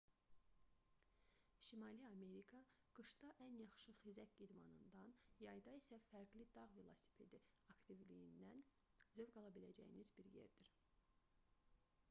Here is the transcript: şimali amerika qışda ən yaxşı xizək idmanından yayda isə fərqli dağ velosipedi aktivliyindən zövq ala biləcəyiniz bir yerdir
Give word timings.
şimali 1.65 2.05
amerika 2.13 2.61
qışda 2.99 3.33
ən 3.47 3.57
yaxşı 3.63 3.93
xizək 3.99 4.33
idmanından 4.45 5.11
yayda 5.45 5.75
isə 5.81 5.99
fərqli 6.05 6.47
dağ 6.55 6.63
velosipedi 6.79 7.41
aktivliyindən 7.75 8.63
zövq 9.19 9.37
ala 9.43 9.53
biləcəyiniz 9.59 10.11
bir 10.21 10.31
yerdir 10.39 10.73